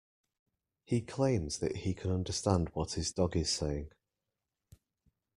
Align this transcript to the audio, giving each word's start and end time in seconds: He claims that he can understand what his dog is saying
He 0.83 1.01
claims 1.01 1.59
that 1.59 1.75
he 1.75 1.93
can 1.93 2.09
understand 2.09 2.69
what 2.69 2.93
his 2.93 3.11
dog 3.11 3.35
is 3.35 3.51
saying 3.51 3.91